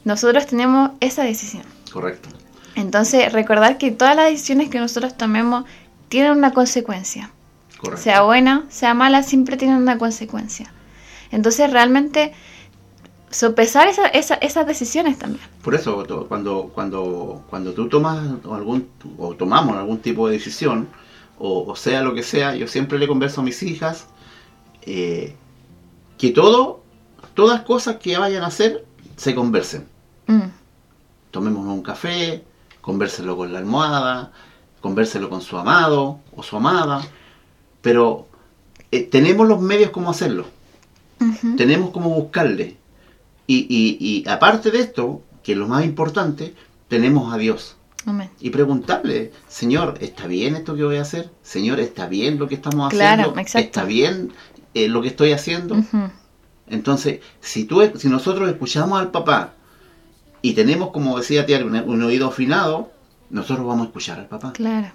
[0.05, 1.63] nosotros tenemos esa decisión.
[1.91, 2.29] Correcto.
[2.75, 5.65] Entonces, recordar que todas las decisiones que nosotros tomemos
[6.07, 7.31] tienen una consecuencia.
[7.79, 8.03] Correcto.
[8.03, 10.71] Sea buena, sea mala, siempre tienen una consecuencia.
[11.31, 12.33] Entonces, realmente,
[13.29, 15.43] sopesar esa, esa- esas decisiones también.
[15.61, 18.19] Por eso, cuando, cuando, cuando tú tomas
[18.51, 18.87] algún,
[19.17, 20.87] o tomamos algún tipo de decisión,
[21.39, 24.07] o, o sea lo que sea, yo siempre le converso a mis hijas
[24.83, 25.35] eh,
[26.17, 26.81] que todo,
[27.33, 28.85] todas cosas que vayan a hacer,
[29.17, 29.87] se conversen.
[30.27, 30.47] Mm,
[31.31, 32.43] Tomémonos un café,
[32.81, 34.31] convérselo con la almohada,
[34.81, 37.01] convérselo con su amado o su amada,
[37.81, 38.27] pero
[38.91, 40.45] eh, tenemos los medios como hacerlo.
[41.55, 42.77] Tenemos como buscarle.
[43.47, 46.53] Y, y, y aparte de esto, que es lo más importante,
[46.87, 47.75] tenemos a Dios.
[48.05, 48.29] amén.
[48.39, 51.29] Y preguntarle, Señor, ¿está bien esto que voy a hacer?
[51.43, 53.39] Señor, ¿está bien lo que estamos Claro, haciendo?
[53.41, 53.65] exacto.
[53.65, 54.33] ¿Está bien
[54.73, 55.77] eh, lo que estoy haciendo?
[56.67, 59.53] Entonces, si, tú, si nosotros escuchamos al papá
[60.41, 62.91] y tenemos, como decía Tiago, un, un oído afinado,
[63.29, 64.51] nosotros vamos a escuchar al papá.
[64.53, 64.91] Claro.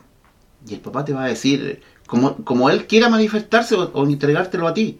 [0.68, 4.68] Y el papá te va a decir, como, como él quiera manifestarse o, o entregártelo
[4.68, 4.98] a ti,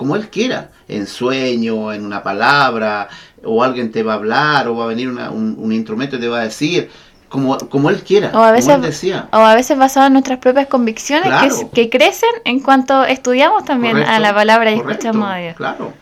[0.00, 3.10] como él quiera, en sueño, en una palabra,
[3.44, 6.20] o alguien te va a hablar, o va a venir una- un, un instrumento y
[6.20, 6.88] te va a decir,
[7.28, 9.28] como, como él quiera, O a veces, como él decía.
[9.30, 11.70] o a veces basado en nuestras propias convicciones que, Claro.
[11.70, 15.56] que crecen en cuanto estudiamos también a la palabra y correcto, escuchamos a Dios.
[15.56, 15.92] Claro,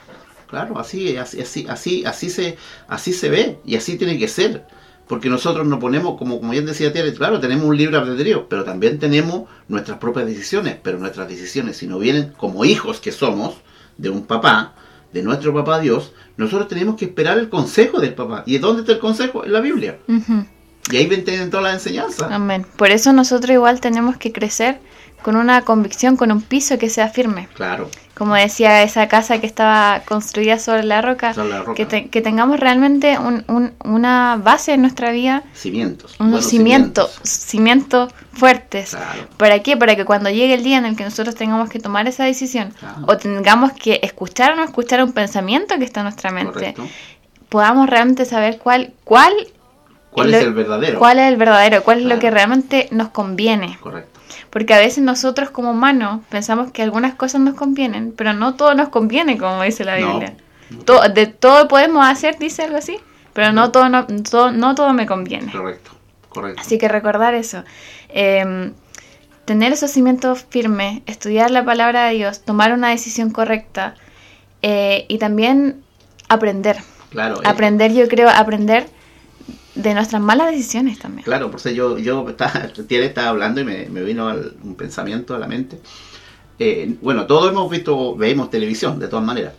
[0.48, 2.56] claro, así, así, así, así, así se,
[2.86, 4.64] así se ve y así tiene que ser.
[5.08, 8.62] Porque nosotros nos ponemos, como, como bien decía Tiare, claro, tenemos un libre albedrío, pero
[8.62, 10.76] también tenemos nuestras propias decisiones.
[10.82, 13.54] Pero nuestras decisiones, si no vienen como hijos que somos
[13.98, 14.74] de un papá,
[15.12, 18.44] de nuestro papá Dios, nosotros tenemos que esperar el consejo del papá.
[18.46, 19.44] ¿Y dónde está el consejo?
[19.44, 19.98] En la Biblia.
[20.90, 22.30] Y ahí vienen todas las enseñanzas.
[22.30, 22.64] Amén.
[22.76, 24.80] Por eso nosotros igual tenemos que crecer
[25.22, 27.48] con una convicción, con un piso que sea firme.
[27.54, 31.74] Claro, Como decía esa casa que estaba construida sobre la roca, sobre la roca.
[31.74, 36.16] que, te- que tengamos realmente un- un- una base en nuestra vida, cimientos.
[36.18, 38.90] unos cimientos, cimientos fuertes.
[38.90, 39.28] Claro.
[39.36, 39.76] ¿Para qué?
[39.76, 42.72] Para que cuando llegue el día en el que nosotros tengamos que tomar esa decisión
[42.78, 43.02] Claro.
[43.06, 46.88] o tengamos que escuchar o no escuchar un pensamiento que está en nuestra mente, Correcto.
[47.48, 49.32] podamos realmente saber cuál, cuál,
[50.10, 50.98] ¿Cuál lo- es el verdadero?
[50.98, 53.78] cuál es el verdadero, cuál es lo que realmente nos conviene.
[53.80, 54.17] Correcto.
[54.50, 58.74] Porque a veces nosotros como humanos pensamos que algunas cosas nos convienen, pero no todo
[58.74, 60.12] nos conviene, como dice la No.
[60.12, 60.34] Biblia.
[60.84, 62.98] To- de todo podemos hacer, dice algo así,
[63.32, 65.50] pero no todo, no, todo, no todo me conviene.
[65.52, 65.90] Correcto.
[66.28, 66.60] Correcto.
[66.60, 67.64] Así que recordar eso.
[68.10, 68.72] Eh,
[69.46, 73.94] tener esos cimientos firmes, estudiar la palabra de Dios, tomar una decisión correcta
[74.60, 75.82] eh, y también
[76.28, 76.76] aprender.
[77.10, 78.86] Claro, eh, Aprender, yo creo, aprender
[79.74, 81.24] de nuestras malas decisiones también.
[81.24, 85.34] claro, por eso yo, yo estaba, estaba hablando y me, me vino al- un pensamiento
[85.34, 85.78] a la mente.
[86.58, 89.54] Eh, bueno, todos hemos visto, vemos televisión, de todas maneras.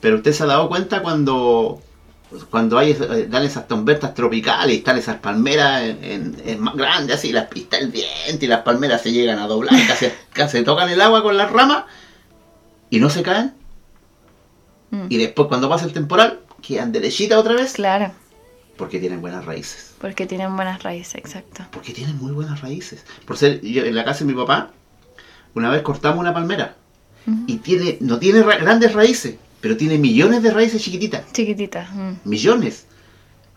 [0.00, 1.82] Pero usted se ha dado cuenta cuando
[2.50, 6.74] cuando hay eh, dan esas tormentas tropicales y están esas palmeras en, en- en más
[6.76, 10.62] grandes así, las, está el viento y las palmeras se llegan a doblar, casi, casi
[10.62, 11.84] tocan el agua con las ramas
[12.90, 13.54] y no se caen.
[14.90, 18.12] Mm, Y después cuando pasa el temporal, quedan derechitas otra vez Claro,
[18.78, 19.92] porque tienen buenas raíces.
[20.00, 21.66] porque tienen buenas raíces, exacto.
[21.70, 23.04] Porque tienen muy buenas raíces.
[23.26, 24.70] Por ser, yo en la casa de mi papá,
[25.54, 26.76] una vez cortamos una palmera
[27.46, 31.30] y tiene, no tiene ra- grandes raíces, pero tiene millones de raíces chiquititas.
[31.32, 31.90] Chiquitita.
[31.92, 32.20] mm.
[32.28, 32.86] Millones.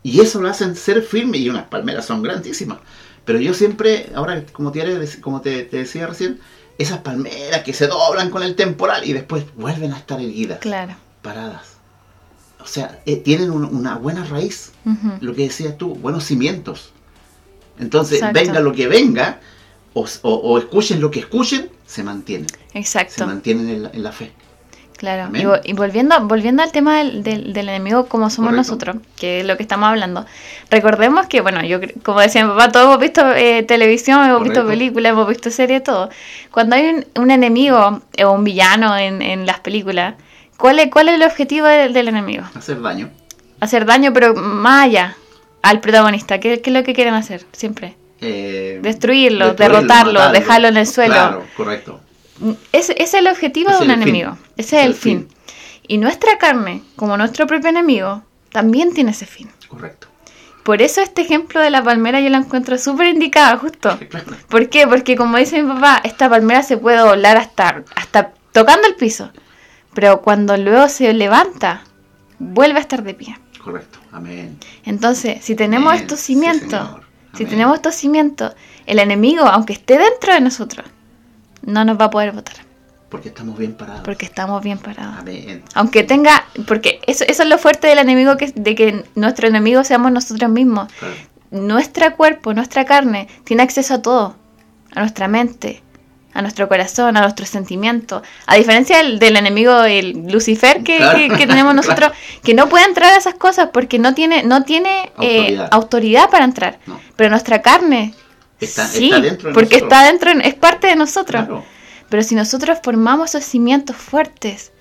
[0.04, 2.80] Y eso lo hacen ser firme y unas palmeras son grandísimas.
[3.24, 6.40] Pero yo siempre, ahora como te, como te, te decía recién,
[6.80, 10.96] esas palmeras que se doblan con el temporal y después vuelven a estar erguidas, Claro.
[11.22, 11.71] paradas.
[12.64, 14.72] O sea, eh, tienen un- una buena raíz
[15.20, 16.92] lo que decías tú, buenos cimientos.
[17.80, 18.40] Entonces, Exacto.
[18.40, 19.40] venga lo que venga,
[19.94, 22.48] o, o- o escuchen lo que escuchen, se mantienen.
[22.72, 23.26] Se Exacto.
[23.26, 24.32] mantienen en la, en la fe.
[24.98, 28.72] Claro, y, vo- y volviendo, volviendo al tema del, del- del enemigo como somos Correcto.
[28.72, 30.28] nosotros, que es lo que estamos hablando,
[30.70, 34.66] recordemos que, bueno, yo como decía mi papá, todos hemos visto eh, televisión, hemos visto
[34.68, 36.10] películas, hemos visto series, todo.
[36.52, 40.14] Cuando hay un, un enemigo eh, o un villano en, en las películas,
[40.62, 42.44] ¿cuál es, ¿cuál es el objetivo del, del enemigo?
[42.56, 43.10] Hacer daño.
[43.60, 45.16] Hacer daño, pero más allá,
[45.62, 46.40] al protagonista.
[46.40, 47.96] ¿Qué, qué es lo que quieren hacer siempre?
[48.22, 51.14] eh, Destruirlo, derrotarlo, dejarlo en el suelo.
[51.14, 52.00] Claro, correcto.
[52.72, 53.92] Ese, ese es el objetivo de un fin.
[53.92, 54.38] enemigo.
[54.58, 55.28] Ese es el fin.
[55.88, 59.50] Y nuestra carne, como nuestro propio enemigo, también tiene ese fin.
[59.68, 60.08] Correcto.
[60.64, 63.98] Por eso este ejemplo de la palmera yo la encuentro súper indicada, justo.
[64.10, 64.26] Claro.
[64.48, 64.88] ¿Por qué?
[64.88, 69.32] Porque como dice mi papá, esta palmera se puede doblar hasta, hasta tocando el piso.
[69.94, 71.84] Pero cuando luego se levanta,
[72.40, 73.38] vuelve a estar de pie.
[73.64, 74.00] Correcto.
[74.12, 74.58] Amén.
[74.86, 76.02] Entonces, si tenemos Amén.
[76.02, 76.90] estos cimientos,
[77.34, 78.54] si tenemos estos cimientos,
[78.86, 80.86] el enemigo, aunque esté dentro de nosotros,
[81.64, 82.56] no nos va a poder votar.
[83.10, 84.02] Porque estamos bien parados.
[84.04, 85.20] Porque estamos bien parados.
[85.20, 85.64] Amén.
[85.76, 89.84] Aunque tenga, porque eso, eso es lo fuerte del enemigo, que, de que nuestro enemigo
[89.84, 90.92] seamos nosotros mismos.
[90.98, 91.14] Claro.
[91.52, 94.36] Nuestro cuerpo, nuestra carne, tiene acceso a todo.
[94.94, 95.84] A nuestra mente,
[96.34, 98.22] a nuestro corazón, a nuestros sentimientos.
[98.46, 101.18] A diferencia del, del enemigo, el Lucifer que, Claro.
[101.18, 102.12] que- que tenemos nosotros,
[102.44, 105.68] que no puede entrar a esas cosas porque no tiene, no tiene eh, Autoridad.
[105.72, 106.80] autoridad para entrar.
[106.86, 107.00] No.
[107.16, 108.14] Pero nuestra carne,
[108.60, 109.92] Está- sí, está dentro de porque nosotros.
[109.92, 111.46] está dentro, es parte de nosotros.
[111.46, 111.66] Claro.
[112.10, 114.72] Pero si nosotros formamos esos cimientos fuertes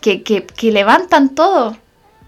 [0.00, 1.76] que, que, que levantan todo,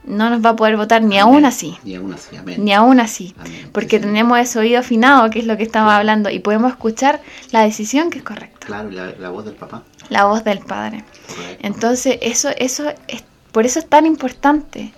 [0.07, 1.35] no nos va a poder votar ni Amén.
[1.35, 1.77] aún así.
[1.85, 2.37] Ni aún así.
[2.37, 2.65] Amén.
[2.65, 3.35] Ni aún así.
[3.39, 3.71] Amén.
[3.73, 5.99] Porque Sí, tenemos ese oído afinado, que es lo que estamos Claro.
[6.01, 7.21] hablando, y podemos escuchar
[7.53, 8.67] la decisión que es correcta.
[8.67, 9.83] Claro, la, la voz del papá.
[10.11, 11.05] La voz del Padre.
[11.27, 11.67] Correcto.
[11.67, 14.93] Entonces, eso, eso es, por eso es tan importante.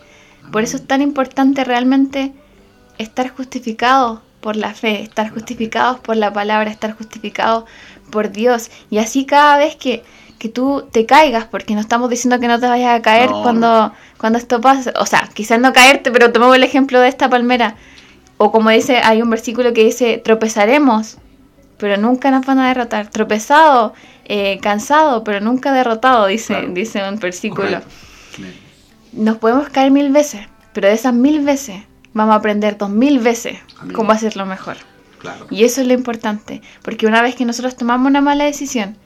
[0.52, 2.32] Por eso es tan importante realmente
[2.98, 7.64] estar justificados por la fe, estar justificados por la palabra, estar justificados
[8.10, 8.70] por Dios.
[8.90, 10.04] Y así cada vez que,
[10.38, 13.42] que tú te caigas, porque no estamos diciendo que no te vayas a caer No,
[13.42, 14.92] cuando, cuando esto pase.
[14.98, 17.76] O sea, quizás no caerte, pero tomemos el ejemplo de esta palmera.
[18.38, 21.16] O como dice, hay un versículo que dice, tropezaremos,
[21.78, 23.08] pero nunca nos van a derrotar.
[23.08, 23.94] Tropezado,
[24.26, 26.68] eh, cansado, pero nunca derrotado, dice, Claro.
[26.72, 27.80] dice un versículo.
[29.12, 33.18] Nos podemos caer mil veces, pero de esas mil veces vamos a aprender dos mil
[33.20, 33.94] veces Amén.
[33.94, 34.76] cómo hacerlo mejor.
[35.18, 35.46] Claro.
[35.50, 38.96] Y eso es lo importante, porque una vez que nosotros tomamos una mala decisión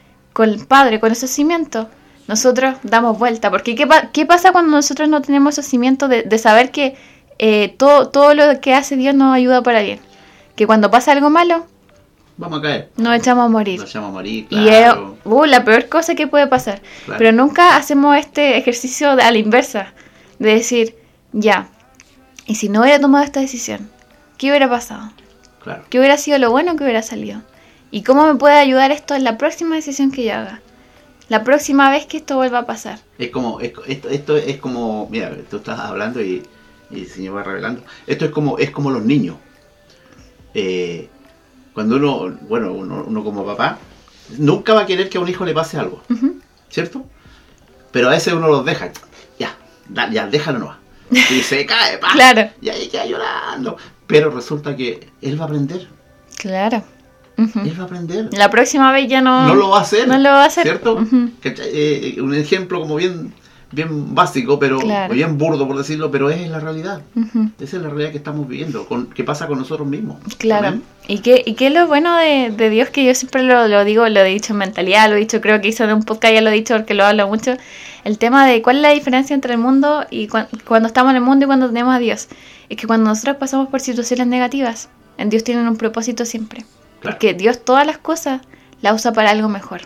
[0.40, 1.86] con el Padre, con esos cimientos,
[2.26, 3.50] nosotros damos vuelta.
[3.50, 6.96] Porque ¿qué, pa- qué pasa cuando nosotros no tenemos esos cimientos de, de saber que
[7.38, 10.00] eh, todo, todo lo que hace Dios nos ayuda para bien?
[10.56, 11.66] Que cuando pasa algo malo,
[12.38, 12.88] Vamos a caer.
[12.96, 13.80] nos echamos a morir.
[13.80, 14.46] Nos a morir.
[14.48, 14.90] Y es
[15.24, 16.80] uh, la peor cosa que puede pasar.
[17.04, 17.18] Claro.
[17.18, 19.92] Pero nunca hacemos este ejercicio de- a la inversa,
[20.38, 20.96] de decir,
[21.32, 21.68] ya,
[22.46, 23.90] y si no hubiera tomado esta decisión,
[24.38, 25.12] ¿qué hubiera pasado?
[25.62, 25.82] Claro.
[25.90, 27.42] ¿Qué hubiera sido lo bueno que hubiera salido?
[27.90, 30.60] ¿Y cómo me puede ayudar esto en la próxima decisión que yo haga?
[31.28, 32.98] La próxima vez que esto vuelva a pasar.
[33.18, 36.42] Es como, es- esto, esto es como, mira, tú estás hablando y,
[36.90, 37.82] y el Señor va revelando.
[38.06, 39.36] Esto es como, es como los niños.
[40.54, 41.08] Eh,
[41.72, 43.78] cuando uno, bueno, uno, uno como papá,
[44.38, 46.02] nunca va a querer que a un hijo le pase algo.
[46.68, 47.04] ¿cierto?
[47.92, 48.90] Pero a veces uno los deja,
[49.38, 49.56] ya,
[50.12, 50.78] ya, déjalo nomás.
[51.10, 52.50] Y se cae, pa, Claro.
[52.60, 53.76] y ahí queda llorando.
[54.06, 55.88] Pero resulta que él va a aprender,
[56.36, 56.82] Claro.
[57.44, 57.60] Ujú.
[57.60, 58.28] él va a aprender.
[58.32, 59.48] La próxima vez ya no...
[59.48, 60.06] no lo va a hacer.
[60.08, 60.62] No lo va a hacer.
[60.64, 61.04] ¿Cierto?
[61.44, 63.32] Eh, un ejemplo como bien,
[63.72, 65.14] bien básico, pero Claro.
[65.14, 67.02] bien burdo por decirlo, pero es la realidad.
[67.60, 70.18] Esa es la realidad que estamos viviendo, con, que pasa con nosotros mismos.
[70.38, 70.68] Claro.
[70.68, 70.82] Amén.
[71.08, 72.90] ¿Y qué, y qué es lo bueno de, de Dios?
[72.90, 75.60] Que yo siempre lo, lo digo, lo he dicho en mentalidad, lo he dicho, creo
[75.60, 77.56] que hizo en un podcast, ya lo he dicho porque lo hablo mucho.
[78.04, 81.16] El tema de cuál es la diferencia entre el mundo y cuan- cuando estamos en
[81.16, 82.28] el mundo y cuando tenemos a Dios.
[82.68, 86.64] Es que cuando nosotros pasamos por situaciones negativas, en Dios tienen un propósito siempre.
[87.00, 87.16] Claro.
[87.16, 88.40] Porque Dios todas las cosas
[88.82, 89.82] las usa para algo mejor.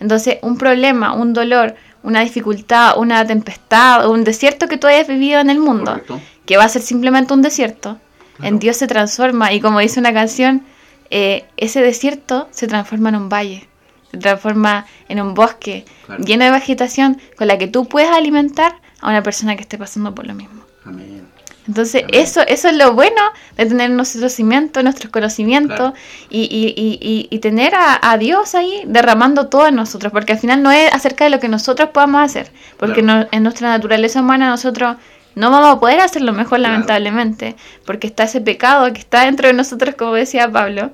[0.00, 5.40] Entonces, un problema, un dolor, una dificultad, una tempestad, un desierto que tú hayas vivido
[5.40, 6.20] en el mundo, Correcto.
[6.46, 7.98] que va a ser simplemente un desierto,
[8.36, 8.48] Claro.
[8.48, 10.64] en Dios se transforma y como dice una canción,
[11.10, 13.68] eh, ese desierto se transforma en un valle,
[14.10, 16.24] se transforma en un bosque Claro.
[16.24, 20.14] lleno de vegetación con la que tú puedes alimentar a una persona que esté pasando
[20.14, 20.62] por lo mismo.
[20.84, 21.11] Amén.
[21.68, 23.20] Entonces, eso, eso es lo bueno
[23.56, 25.94] de tener nuestros cimientos, nuestros conocimientos Claro.
[26.28, 30.32] y, y- y- y- y tener a, a Dios ahí derramando todo en nosotros, porque
[30.32, 33.20] al final no es acerca de lo que nosotros podamos hacer, porque Claro.
[33.20, 34.96] no- en nuestra naturaleza humana nosotros
[35.36, 37.54] no vamos a poder hacerlo mejor, lamentablemente,
[37.86, 40.90] porque está ese pecado que está dentro de nosotros, como decía Pablo,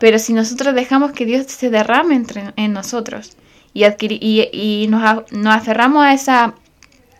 [0.00, 3.36] pero si nosotros dejamos que Dios se derrame entre, en nosotros
[3.72, 6.54] y, adquiri- y, y nos, nos aferramos a esa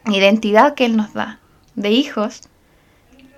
[0.07, 1.39] identidad que Él nos da
[1.77, 2.43] de hijos,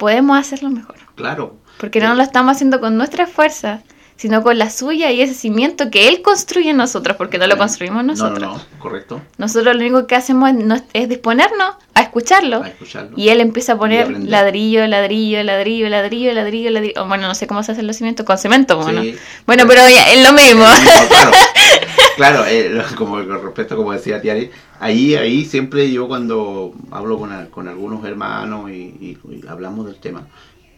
[0.02, 0.96] podemos hacerlo mejor.
[1.14, 1.54] Claro.
[1.78, 3.82] Porque no lo estamos haciendo con nuestras fuerzas,
[4.16, 7.56] sino con la suya y ese cimiento que Él construye en nosotros, porque no lo
[7.56, 8.40] construimos nosotros.
[8.40, 9.20] No, no, no, correcto.
[9.38, 12.64] Nosotros lo único que hacemos es, no- es disponernos a escucharlo.
[12.64, 13.16] A escucharlo.
[13.16, 17.06] Y Él empieza a poner ladrillo, ladrillo, ladrillo, ladrillo, ladrillo, ladrillo.
[17.06, 19.02] Bueno, no sé cómo se hacen los cimientos, con cemento, bueno.
[19.02, 19.16] Sí.
[19.46, 20.64] Bueno, pero ya, es lo mismo.
[21.08, 21.30] Claro,
[22.16, 24.50] claro eh, como con respecto, como decía Tiari,
[24.83, 29.97] ahí, ahí siempre yo cuando hablo con, con algunos hermanos y, y- y hablamos del
[29.97, 30.27] tema,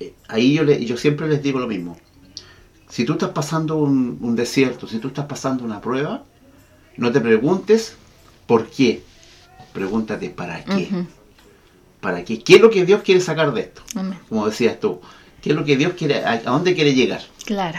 [0.01, 1.97] eh, ahí yo, le- yo siempre les digo lo mismo.
[2.88, 6.25] Si tú estás pasando un, un desierto, si tú estás pasando una prueba,
[6.97, 7.97] no te preguntes
[8.47, 9.03] por qué,
[9.73, 10.88] pregúntate para qué.
[12.01, 12.38] ¿Para qué?
[12.40, 13.83] ¿Qué es lo que Dios quiere sacar de esto?
[14.29, 15.01] Como decías tú,
[15.43, 17.23] ¿qué es lo que Dios quiere, a, a dónde quiere llegar?
[17.45, 17.79] Claro.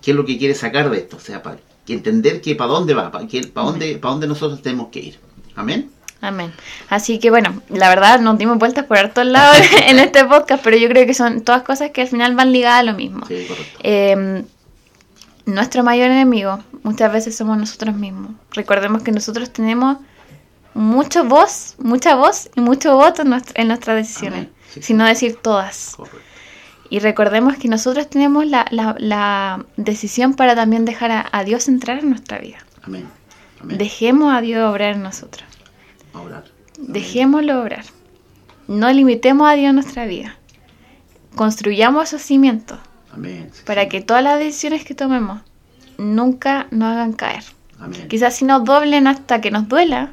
[0.00, 1.58] qué es lo que quiere sacar de esto, o sea, para
[1.88, 5.18] entender que para dónde va, para, que, para, dónde, para dónde nosotros tenemos que ir.
[5.56, 5.90] Amén.
[6.20, 6.52] Amén.
[6.88, 10.76] Así que bueno, la verdad nos dimos vueltas por hartos lados en este podcast, pero
[10.76, 13.26] yo creo que son todas cosas que al final van ligadas a lo mismo.
[13.26, 13.78] Sí, correcto.
[13.82, 14.44] Eh,
[15.46, 18.32] nuestro mayor enemigo muchas veces somos nosotros mismos.
[18.52, 19.98] Recordemos que nosotros tenemos
[20.72, 24.48] mucho voz, mucha voz y mucho voto en, nuestra- en nuestras decisiones.
[24.72, 25.94] Sí, sin no decir todas.
[25.96, 26.18] correcto.
[26.90, 31.68] Y recordemos que nosotros tenemos la, la- la decisión para también dejar a, a Dios
[31.68, 32.58] entrar en nuestra vida.
[32.82, 33.06] Amén.
[33.64, 33.78] Amén.
[33.78, 35.48] Dejemos a Dios obrar en nosotros.
[36.78, 37.84] Dejémoslo obrar.
[38.68, 40.36] No limitemos a Dios en nuestra vida.
[41.34, 42.78] Construyamos esos cimientos
[43.12, 43.50] Amén.
[43.52, 43.88] Sí, para sí.
[43.88, 45.40] que todas las decisiones que tomemos
[45.98, 47.42] nunca nos hagan caer.
[47.80, 48.06] Amén.
[48.08, 50.10] Quizás si nos doblen hasta que nos duela,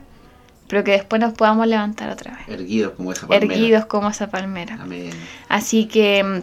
[0.67, 2.47] pero que después nos podamos levantar otra vez.
[2.47, 3.53] Erguidos como esa palmera.
[3.53, 4.77] Erguidos como esa palmera.
[4.81, 5.11] Amén.
[5.49, 6.41] Así que mm,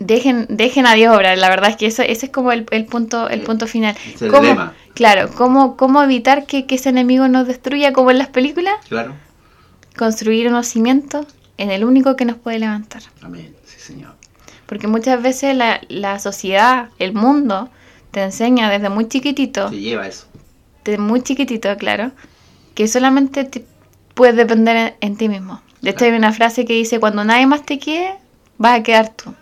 [0.00, 1.38] dejen, dejen a Dios obrar.
[1.38, 3.96] La verdad es que eso, ese es como el, el punto, el Eh, punto final.
[4.12, 4.74] es el ¿Cómo- lema.
[4.94, 8.74] Claro, ¿cómo, cómo evitar que, que ese enemigo nos destruya como en las películas?
[8.88, 9.14] Claro.
[9.96, 13.02] Construir unos cimientos en el único que nos puede levantar.
[13.22, 13.54] Amén.
[13.64, 14.14] Sí, Señor.
[14.66, 17.70] Porque muchas veces la, la sociedad, el mundo,
[18.10, 20.26] te enseña desde muy chiquitito, Se lleva eso.
[20.84, 22.12] desde muy chiquitito, claro,
[22.74, 23.64] que solamente te-
[24.14, 25.60] puedes depender en, en ti mismo.
[25.82, 26.12] De hecho, Claro.
[26.14, 28.14] hay una frase que dice, cuando nadie más te quiere,
[28.58, 29.34] vas a quedar tú.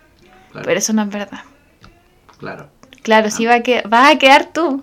[0.53, 0.65] Claro.
[0.67, 1.41] Pero eso no es verdad.
[2.39, 2.71] claro.
[3.03, 4.83] Claro, sí va a que, vas a quedar tú,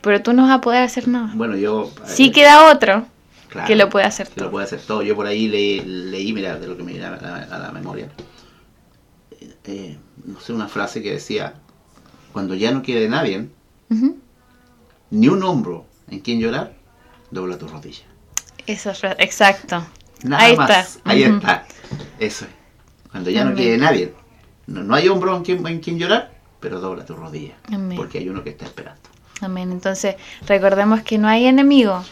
[0.00, 1.30] pero tú no vas a poder hacer nada.
[1.34, 1.90] Bueno, yo.
[2.06, 3.06] Sí eh, queda otro
[3.48, 5.02] claro, que lo puede hacer que lo puede hacer todo.
[5.02, 7.72] Yo por ahí le- leí, mira, de lo que me viene a la, a la
[7.72, 8.10] memoria.
[9.40, 11.54] eh, eh, no sé, una frase que decía:
[12.32, 13.48] Cuando ya no quede nadie,
[15.10, 16.74] ni un hombro en quien llorar,
[17.30, 18.04] dobla tu rodilla.
[18.66, 19.84] Eso es re- exacto.
[20.22, 20.70] Nada Ahí más.
[20.96, 21.10] está.
[21.10, 21.66] Ahí está.
[22.20, 22.50] Eso es.
[23.10, 24.14] Cuando ya no quede nadie.
[24.68, 27.54] No, no hay hombro en quien, en quien llorar, pero dobla tu rodilla.
[27.72, 27.96] Amén.
[27.96, 29.00] Porque hay uno que está esperando.
[29.40, 29.72] Amén.
[29.72, 32.04] Entonces, recordemos que no hay enemigo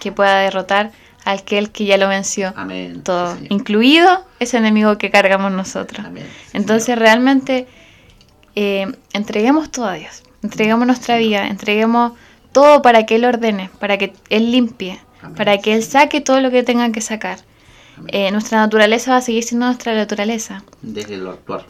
[0.00, 0.92] que pueda derrotar
[1.24, 3.02] al que el que ya lo venció Amén.
[3.02, 6.04] todo, Sí, incluido ese enemigo que cargamos nosotros.
[6.06, 6.26] Amén.
[6.46, 6.98] Sí, Entonces, Señor.
[7.00, 7.66] realmente,
[8.54, 10.22] eh, entreguemos todo a Dios.
[10.42, 12.12] Entreguemos nuestra vida, entreguemos
[12.52, 15.34] todo para que Él ordene, para que Él limpie, Amén.
[15.36, 17.38] para que Él saque todo lo que tenga que sacar.
[17.96, 18.10] Amén.
[18.12, 21.64] Eh, nuestra naturaleza va a seguir siendo nuestra naturaleza, Déjelo actuar.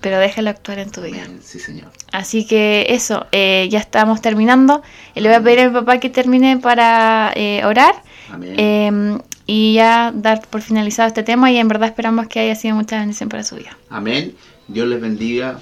[0.00, 1.26] Pero déjalo actuar en tu vida.
[1.42, 1.90] Sí, Señor.
[2.12, 4.82] Así que eso, eh, ya estamos terminando.
[5.14, 7.94] Le voy a pedir a mi papá que termine para eh, orar
[8.30, 8.54] Amén.
[8.56, 12.76] eh, y ya dar por finalizado este tema y en verdad esperamos que haya sido
[12.76, 13.76] mucha bendición para su vida.
[13.88, 14.34] Amén.
[14.68, 15.58] Dios les bendiga.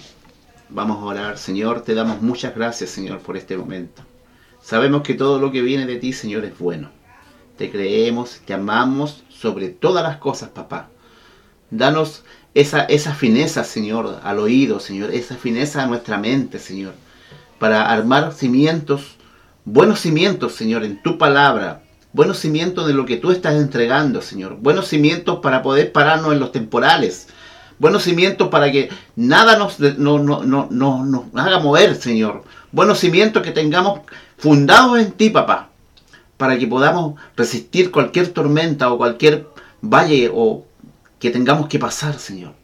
[0.69, 1.39] Vamos a orar.
[1.39, 4.03] Señor, te damos muchas gracias, Señor, por este momento.
[4.63, 6.91] Sabemos que todo lo que viene de ti, Señor, es bueno.
[7.57, 10.91] Te creemos, te amamos sobre todas las cosas, papá.
[11.71, 12.25] Danos
[12.55, 16.93] esa, esa fineza, Señor, al oído, Señor, esa fineza a nuestra mente, Señor,
[17.59, 19.17] para armar cimientos,
[19.65, 21.83] buenos cimientos, Señor, en tu palabra,
[22.13, 26.41] buenos cimientos de lo que tú estás entregando, Señor, buenos cimientos para poder pararnos en
[26.41, 27.29] los temporales,
[27.79, 32.99] buenos cimientos para que nada nos, no, no, no, no- nos haga mover, Señor, buenos
[32.99, 34.01] cimientos que tengamos
[34.37, 35.69] fundados en ti, papá,
[36.37, 39.47] para que podamos resistir cualquier tormenta o cualquier
[39.83, 40.65] valle o
[41.19, 42.55] que tengamos que pasar, Señor.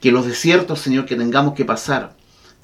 [0.00, 2.14] Que los desiertos, Señor, que tengamos que pasar,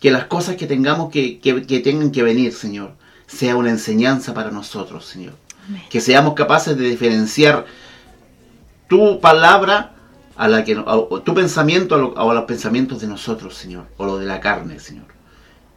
[0.00, 2.92] que las cosas que tengamos que, que, que tengan que venir, Señor,
[3.26, 5.34] sea una enseñanza para nosotros, Señor.
[5.68, 5.82] Amén.
[5.90, 7.64] Que seamos capaces de diferenciar
[8.88, 9.94] tu palabra
[10.36, 13.86] a la que a- o tu pensamiento a, lo- a los pensamientos de nosotros, Señor,
[13.96, 15.06] o lo de la carne, Señor.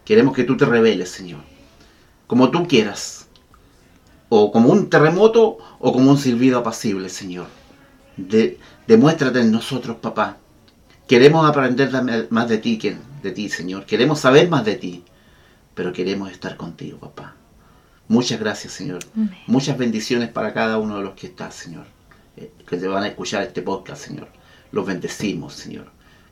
[0.06, 1.42] Queremos que tú te reveles, Señor,
[2.28, 3.28] como tú quieras,
[4.30, 7.48] o como un terremoto o como un silbido apacible, Señor.
[8.18, 8.58] De-
[8.88, 10.38] demuéstrate en nosotros, papá.
[11.08, 13.86] Queremos aprender más de ti que de ti, Señor.
[13.86, 15.04] Queremos saber más de ti,
[15.76, 17.36] pero queremos estar contigo, papá.
[18.08, 19.00] Muchas gracias, Señor.
[19.16, 19.32] Amén.
[19.48, 21.86] Muchas bendiciones para cada uno de los que está, Señor.
[22.38, 24.28] eh, que te van a escuchar este podcast, Señor.
[24.72, 25.92] Los bendecimos, Señor.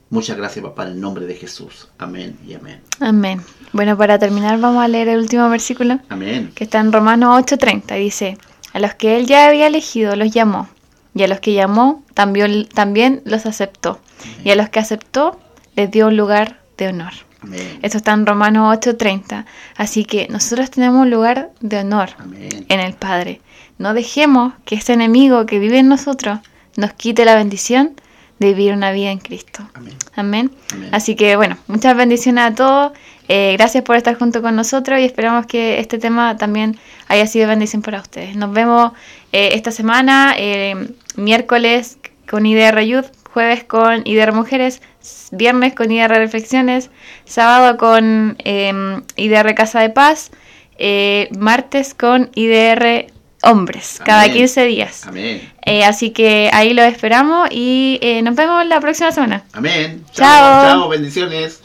[0.10, 1.89] Muchas gracias, papá, en el nombre de Jesús.
[1.97, 2.82] Amén y amén.
[3.02, 3.41] Amén.
[3.74, 6.52] Bueno, para terminar vamos a leer el último versículo Amén.
[6.56, 7.95] que está en Romanos 8:30.
[7.95, 8.38] Dice,
[8.74, 10.68] a los que él ya había elegido los llamó,
[11.20, 13.99] y a los que llamó también, también los aceptó,
[14.45, 15.38] y a los que aceptó
[15.76, 17.11] les dio un lugar de honor.
[17.41, 17.80] Amén.
[17.82, 19.45] Esto está en Romanos 8:30.
[19.76, 22.65] Así que nosotros tenemos un lugar de honor Amén.
[22.70, 23.41] en el Padre.
[23.78, 26.39] No dejemos que ese enemigo que vive en nosotros
[26.78, 27.95] nos quite la bendición
[28.40, 29.68] de vivir una vida en Cristo.
[29.74, 29.96] Amén.
[30.16, 30.52] Amén.
[30.74, 30.90] Amén.
[30.92, 32.92] Así que bueno, muchas bendiciones a todos.
[33.32, 37.48] Eh, gracias por estar junto con nosotros y esperamos que este tema también haya sido
[37.48, 38.36] bendición para ustedes.
[38.36, 38.94] Nos vemos
[39.32, 44.82] eh, esta semana, eh, miércoles con IDR Youth, jueves con IDR Mujeres,
[45.32, 46.90] viernes con IDR Reflexiones,
[47.26, 50.32] sábado con IDR Casa de Paz,
[51.38, 53.12] martes con IDR
[53.44, 55.08] hombres, cada 15 días.
[55.08, 55.52] Amén.
[55.66, 59.44] Eh, así que ahí los esperamos y eh, nos vemos la próxima semana.
[59.54, 60.04] Amén.
[60.14, 60.64] Chao.
[60.64, 61.62] Chao, bendiciones.